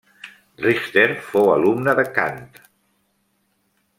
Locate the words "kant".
2.17-2.49